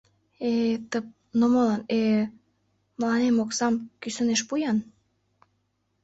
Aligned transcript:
Э-э... 0.49 0.77
тып... 0.89 1.05
мо 1.39 1.45
молан... 1.53 1.81
э... 1.99 1.99
мыланем 2.99 3.35
оксам 3.43 3.73
кӱсынеш 4.01 4.41
пу-ян... 4.47 4.77